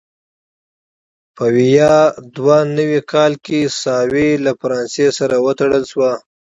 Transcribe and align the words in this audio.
په 1.35 1.45
ویا 1.55 1.95
دوه 2.35 2.57
نوي 2.77 3.01
کال 3.11 3.33
کې 3.45 3.59
ساوې 3.81 4.29
له 4.45 4.51
فرانسې 4.59 5.07
سره 5.17 5.35
وتړل 5.45 5.83
شوه. 5.91 6.11